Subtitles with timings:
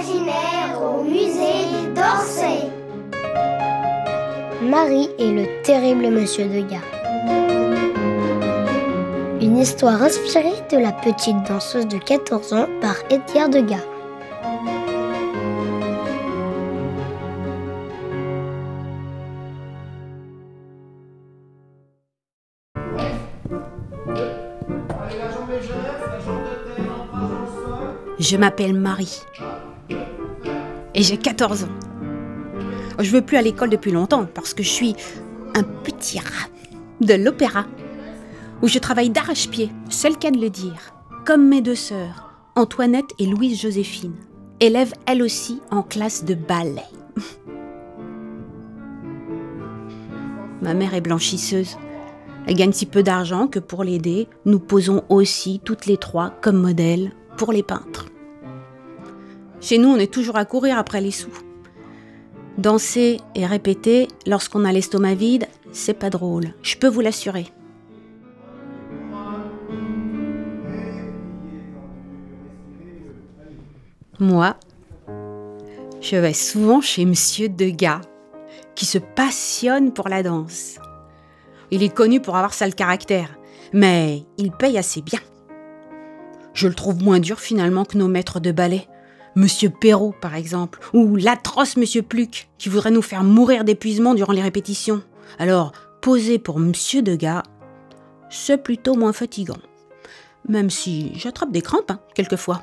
[0.00, 2.70] imaginaire au musée d'Orsay.
[4.62, 6.80] Marie et le terrible monsieur Degas.
[9.40, 13.84] Une histoire inspirée de la petite danseuse de 14 ans par Edgar Degas.
[28.18, 29.22] Je m'appelle Marie.
[31.00, 31.68] Et j'ai 14 ans.
[32.98, 34.94] Je veux plus à l'école depuis longtemps parce que je suis
[35.54, 36.50] un petit rat
[37.00, 37.64] de l'opéra
[38.60, 40.92] où je travaille d'arrache-pied, seul qu'à le dire,
[41.24, 44.12] comme mes deux sœurs, Antoinette et Louise Joséphine,
[44.60, 46.84] élèves elles aussi en classe de ballet.
[50.60, 51.78] Ma mère est blanchisseuse.
[52.46, 56.60] Elle gagne si peu d'argent que pour l'aider, nous posons aussi toutes les trois comme
[56.60, 58.09] modèles pour les peintres.
[59.60, 61.30] Chez nous, on est toujours à courir après les sous.
[62.58, 67.46] Danser et répéter lorsqu'on a l'estomac vide, c'est pas drôle, je peux vous l'assurer.
[74.18, 74.56] Moi,
[76.02, 78.02] je vais souvent chez Monsieur Degas,
[78.74, 80.76] qui se passionne pour la danse.
[81.70, 83.38] Il est connu pour avoir sale caractère,
[83.72, 85.20] mais il paye assez bien.
[86.52, 88.86] Je le trouve moins dur finalement que nos maîtres de ballet.
[89.36, 94.32] Monsieur Perrault, par exemple, ou l'atroce Monsieur Pluc, qui voudrait nous faire mourir d'épuisement durant
[94.32, 95.02] les répétitions.
[95.38, 97.44] Alors, poser pour Monsieur Degas,
[98.28, 99.58] c'est plutôt moins fatigant.
[100.48, 102.62] Même si j'attrape des crampes, hein, quelquefois.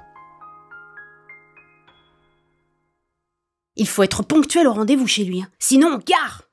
[3.76, 5.48] Il faut être ponctuel au rendez-vous chez lui, hein.
[5.60, 6.44] sinon, gare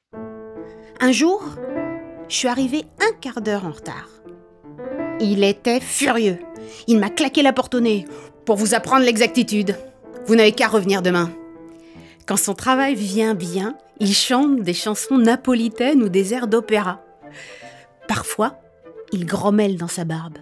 [1.01, 1.42] Un jour,
[2.29, 4.09] je suis arrivée un quart d'heure en retard.
[5.20, 6.39] Il était furieux.
[6.87, 8.05] Il m'a claqué la porte au nez
[8.45, 9.75] pour vous apprendre l'exactitude.
[10.27, 11.30] Vous n'avez qu'à revenir demain.
[12.27, 17.02] Quand son travail vient bien, il chante des chansons napolitaines ou des airs d'opéra.
[18.08, 18.58] Parfois,
[19.12, 20.39] il grommelle dans sa barbe,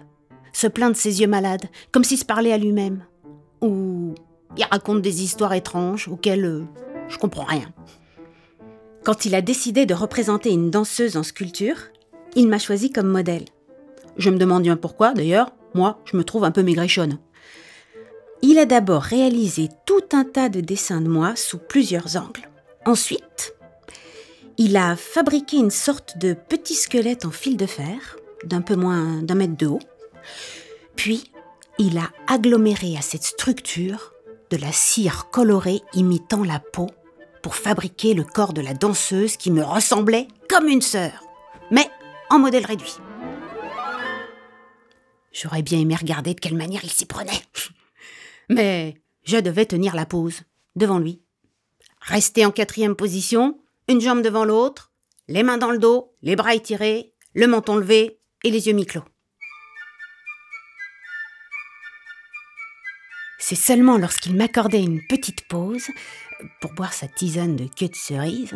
[0.53, 3.03] se plaint de ses yeux malades, comme s'il se parlait à lui-même.
[3.61, 4.15] Ou
[4.55, 6.63] il raconte des histoires étranges auxquelles euh,
[7.09, 7.69] je comprends rien.
[9.03, 11.75] Quand il a décidé de représenter une danseuse en sculpture,
[12.35, 13.45] il m'a choisi comme modèle.
[14.15, 17.19] Je me demande bien pourquoi, d'ailleurs, moi, je me trouve un peu maigrichonne.
[18.45, 22.49] Il a d'abord réalisé tout un tas de dessins de moi sous plusieurs angles.
[22.85, 23.55] Ensuite,
[24.57, 29.21] il a fabriqué une sorte de petit squelette en fil de fer, d'un peu moins
[29.21, 29.79] d'un mètre de haut.
[30.97, 31.31] Puis,
[31.79, 34.13] il a aggloméré à cette structure
[34.49, 36.89] de la cire colorée imitant la peau
[37.41, 41.23] pour fabriquer le corps de la danseuse qui me ressemblait comme une sœur,
[41.71, 41.89] mais
[42.29, 42.97] en modèle réduit.
[45.31, 47.41] J'aurais bien aimé regarder de quelle manière il s'y prenait.
[48.49, 50.41] Mais je devais tenir la pose,
[50.75, 51.21] devant lui.
[52.01, 54.91] Rester en quatrième position, une jambe devant l'autre,
[55.27, 59.03] les mains dans le dos, les bras étirés, le menton levé et les yeux mi-clos.
[63.39, 65.87] C'est seulement lorsqu'il m'accordait une petite pause
[66.61, 68.53] pour boire sa tisane de queue de cerise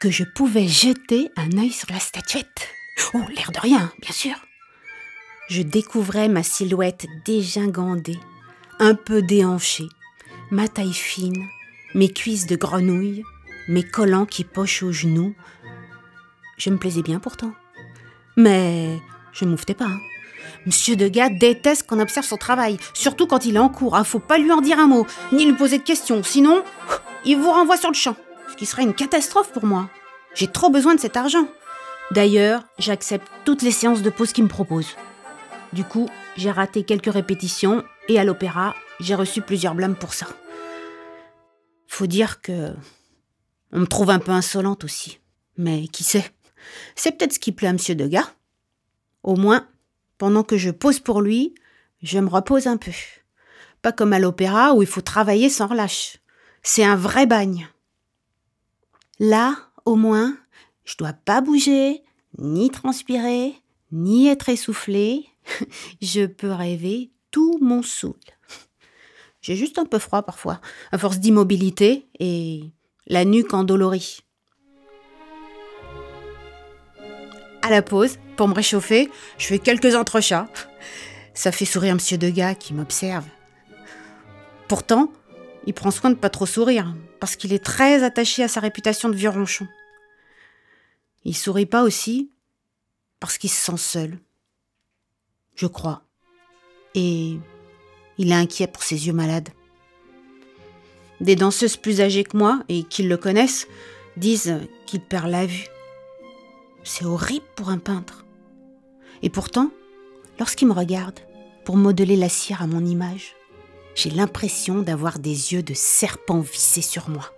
[0.00, 2.68] que je pouvais jeter un œil sur la statuette.
[3.14, 4.36] Oh, l'air de rien, bien sûr.
[5.48, 8.18] Je découvrais ma silhouette dégingandée,
[8.78, 9.88] un peu déhanché,
[10.50, 11.44] ma taille fine,
[11.94, 13.22] mes cuisses de grenouille,
[13.68, 15.34] mes collants qui pochent aux genoux.
[16.58, 17.52] Je me plaisais bien pourtant.
[18.36, 18.98] Mais
[19.32, 19.84] je ne pas.
[19.84, 19.98] Hein.
[20.66, 23.96] Monsieur Degas déteste qu'on observe son travail, surtout quand il est en cours.
[23.96, 24.04] Hein.
[24.04, 26.62] Faut pas lui en dire un mot, ni lui poser de questions, sinon
[27.24, 28.16] il vous renvoie sur le champ.
[28.50, 29.88] Ce qui serait une catastrophe pour moi.
[30.34, 31.46] J'ai trop besoin de cet argent.
[32.10, 34.96] D'ailleurs, j'accepte toutes les séances de pause qu'il me propose.
[35.72, 40.26] Du coup, j'ai raté quelques répétitions et à l'opéra, j'ai reçu plusieurs blâmes pour ça.
[41.86, 42.74] Faut dire que.
[43.72, 45.18] On me trouve un peu insolente aussi.
[45.56, 46.30] Mais qui sait?
[46.94, 48.32] C'est peut-être ce qui plaît à Monsieur Degas.
[49.22, 49.66] Au moins,
[50.18, 51.54] pendant que je pose pour lui,
[52.02, 52.92] je me repose un peu.
[53.82, 56.18] Pas comme à l'opéra où il faut travailler sans relâche.
[56.62, 57.68] C'est un vrai bagne.
[59.18, 60.36] Là, au moins,
[60.84, 62.02] je dois pas bouger,
[62.38, 63.54] ni transpirer,
[63.92, 65.26] ni être essoufflé.
[66.00, 68.14] je peux rêver tout mon saoul.
[69.40, 70.60] J'ai juste un peu froid parfois,
[70.92, 72.70] à force d'immobilité et
[73.08, 74.20] la nuque endolorie.
[77.62, 80.48] À la pause, pour me réchauffer, je fais quelques entrechats.
[81.34, 83.26] Ça fait sourire Monsieur Degas qui m'observe.
[84.68, 85.12] Pourtant,
[85.66, 89.08] il prend soin de pas trop sourire, parce qu'il est très attaché à sa réputation
[89.08, 89.66] de vieux ronchon.
[91.24, 92.30] Il sourit pas aussi,
[93.18, 94.18] parce qu'il se sent seul.
[95.56, 96.03] Je crois
[96.94, 97.38] et
[98.18, 99.48] il est inquiet pour ses yeux malades.
[101.20, 103.66] Des danseuses plus âgées que moi et qui le connaissent
[104.16, 105.66] disent qu'il perd la vue.
[106.82, 108.24] C'est horrible pour un peintre.
[109.22, 109.70] Et pourtant,
[110.38, 111.18] lorsqu'il me regarde
[111.64, 113.34] pour modeler la cire à mon image,
[113.94, 117.32] j'ai l'impression d'avoir des yeux de serpent vissés sur moi.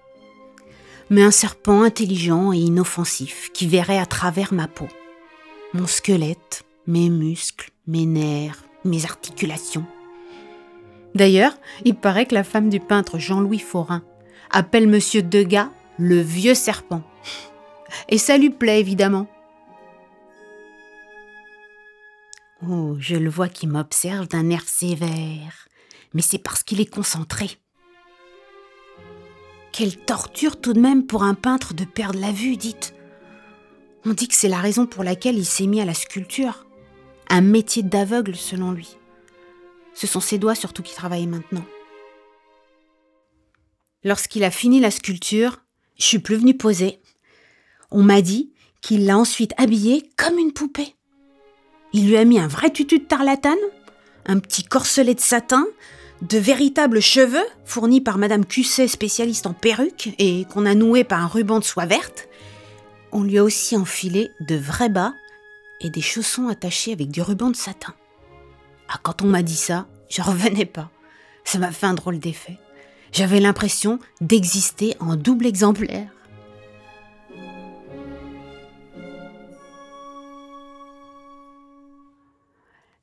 [1.11, 4.89] Mais un serpent intelligent et inoffensif qui verrait à travers ma peau.
[5.75, 9.85] Mon squelette, mes muscles, mes nerfs, mes articulations.
[11.15, 14.03] D'ailleurs, il paraît que la femme du peintre Jean-Louis Forain
[14.51, 17.03] appelle Monsieur Degas le vieux serpent.
[18.09, 19.27] Et ça lui plaît évidemment.
[22.69, 25.69] Oh, je le vois qui m'observe d'un air sévère,
[26.15, 27.59] mais c'est parce qu'il est concentré.
[29.73, 32.95] Quelle torture tout de même pour un peintre de perdre la vue, dites.
[34.07, 36.66] On dit que c'est la raison pour laquelle il s'est mis à la sculpture.
[37.29, 38.97] Un métier d'aveugle selon lui.
[39.95, 41.65] Ce sont ses doigts surtout qui travaillent maintenant.
[44.05, 45.63] Lorsqu'il a fini la sculpture,
[45.99, 47.01] je suis plus venue poser.
[47.91, 50.95] On m'a dit qu'il l'a ensuite habillée comme une poupée.
[51.93, 53.57] Il lui a mis un vrai tutu de tarlatane,
[54.27, 55.67] un petit corselet de satin,
[56.23, 61.23] de véritables cheveux fournis par Madame Cusset, spécialiste en perruques, et qu'on a noués par
[61.23, 62.29] un ruban de soie verte.
[63.13, 65.15] On lui a aussi enfilé de vrais bas
[65.81, 67.95] et des chaussons attachés avec du ruban de satin.
[68.89, 70.91] Ah, quand on m'a dit ça, je revenais pas.
[71.45, 72.59] Ça m'a fait un drôle d'effet.
[73.13, 76.11] J'avais l'impression d'exister en double exemplaire.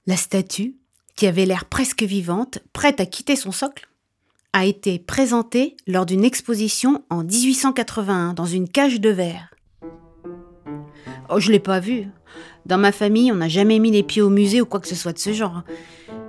[0.06, 0.76] La statue,
[1.16, 3.88] qui avait l'air presque vivante, prête à quitter son socle,
[4.52, 9.50] a été présentée lors d'une exposition en 1881 dans une cage de verre.
[11.30, 12.08] Oh, je l'ai pas vue.
[12.66, 14.96] Dans ma famille, on n'a jamais mis les pieds au musée ou quoi que ce
[14.96, 15.64] soit de ce genre.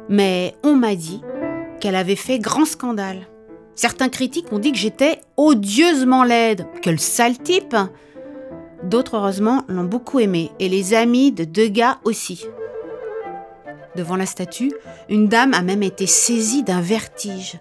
[0.09, 1.23] Mais on m'a dit
[1.81, 3.27] qu'elle avait fait grand scandale.
[3.75, 6.67] Certains critiques ont dit que j'étais odieusement laide.
[6.83, 7.77] Quel sale type
[8.85, 12.47] D'autres, heureusement, l'ont beaucoup aimé, et les amis de Degas aussi.
[13.97, 14.73] Devant la statue,
[15.09, 17.59] une dame a même été saisie d'un vertige.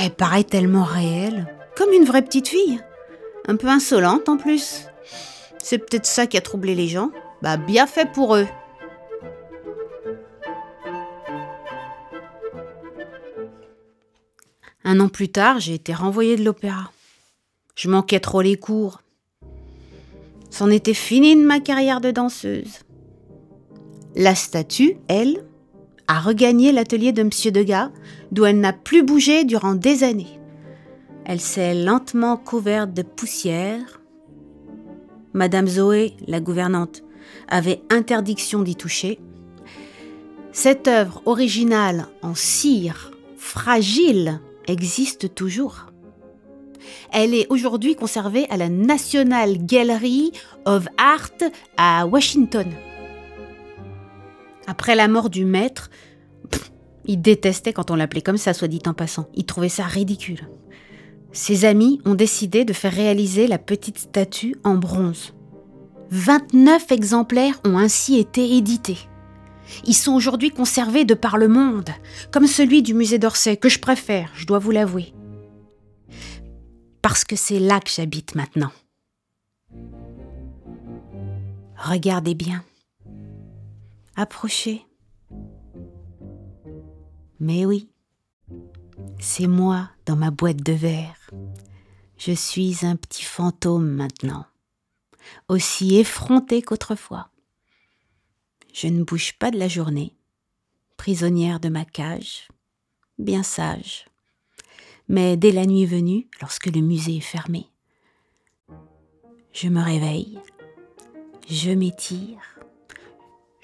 [0.00, 1.46] Elle paraît tellement réelle,
[1.76, 2.80] comme une vraie petite fille.
[3.46, 4.86] Un peu insolente en plus.
[5.58, 7.10] C'est peut-être ça qui a troublé les gens.
[7.42, 8.46] Bah, bien fait pour eux.
[14.84, 16.92] Un an plus tard, j'ai été renvoyée de l'opéra.
[17.74, 19.02] Je manquais trop les cours.
[20.50, 22.80] C'en était fini de ma carrière de danseuse.
[24.14, 25.44] La statue, elle,
[26.08, 27.30] a regagné l'atelier de M.
[27.52, 27.90] Degas,
[28.30, 30.40] d'où elle n'a plus bougé durant des années.
[31.24, 34.00] Elle s'est lentement couverte de poussière.
[35.34, 37.02] Madame Zoé, la gouvernante,
[37.48, 39.18] avait interdiction d'y toucher.
[40.52, 45.86] Cette œuvre originale en cire, fragile, existe toujours.
[47.12, 50.32] Elle est aujourd'hui conservée à la National Gallery
[50.64, 52.66] of Art à Washington.
[54.66, 55.90] Après la mort du maître,
[57.04, 59.28] il détestait quand on l'appelait comme ça, soit dit en passant.
[59.34, 60.48] Il trouvait ça ridicule.
[61.32, 65.35] Ses amis ont décidé de faire réaliser la petite statue en bronze.
[66.10, 68.98] 29 exemplaires ont ainsi été édités.
[69.84, 71.90] Ils sont aujourd'hui conservés de par le monde,
[72.30, 75.12] comme celui du musée d'Orsay, que je préfère, je dois vous l'avouer.
[77.02, 78.70] Parce que c'est là que j'habite maintenant.
[81.76, 82.64] Regardez bien.
[84.16, 84.86] Approchez.
[87.38, 87.88] Mais oui,
[89.18, 91.30] c'est moi dans ma boîte de verre.
[92.16, 94.46] Je suis un petit fantôme maintenant,
[95.48, 97.30] aussi effronté qu'autrefois.
[98.72, 100.16] Je ne bouge pas de la journée,
[100.96, 102.48] prisonnière de ma cage,
[103.18, 104.06] bien sage.
[105.08, 107.68] Mais dès la nuit venue, lorsque le musée est fermé,
[109.52, 110.38] je me réveille,
[111.48, 112.56] je m'étire,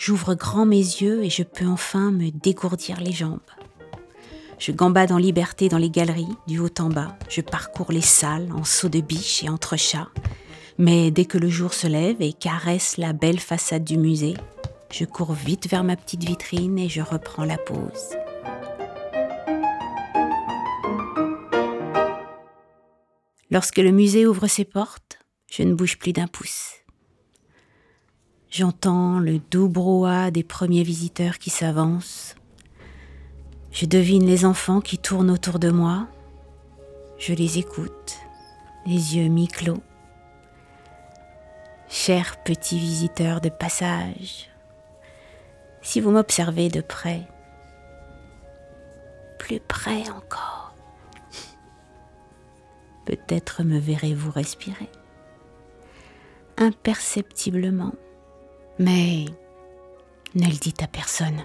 [0.04, 3.38] J'ouvre grand mes yeux et je peux enfin me dégourdir les jambes.
[4.58, 7.16] Je gambade en liberté dans les galeries, du haut en bas.
[7.28, 10.08] Je parcours les salles en saut de biche et entre chats.
[10.84, 14.34] Mais dès que le jour se lève et caresse la belle façade du musée,
[14.90, 18.16] je cours vite vers ma petite vitrine et je reprends la pause.
[23.48, 26.72] Lorsque le musée ouvre ses portes, je ne bouge plus d'un pouce.
[28.50, 32.34] J'entends le doux brouhaha des premiers visiteurs qui s'avancent.
[33.70, 36.08] Je devine les enfants qui tournent autour de moi.
[37.18, 38.18] Je les écoute,
[38.84, 39.80] les yeux mi-clos.
[41.94, 44.48] Chers petits visiteurs de passage,
[45.82, 47.28] si vous m'observez de près,
[49.38, 50.74] plus près encore,
[53.04, 54.88] Peut-être me verrez-vous respirer.
[56.56, 57.92] Imperceptiblement.
[58.78, 59.26] Mais
[60.34, 61.44] ne le dites à personne.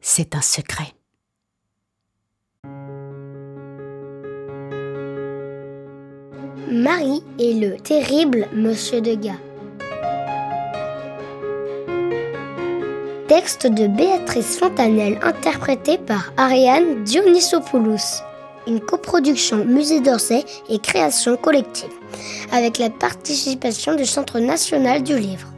[0.00, 0.94] C'est un secret.
[6.72, 9.36] Marie et le terrible Monsieur Degas.
[13.28, 18.22] Texte de Béatrice Fontanelle interprété par Ariane Dionysopoulos.
[18.66, 21.92] Une coproduction Musée d'Orsay et création collective,
[22.52, 25.51] avec la participation du Centre national du livre.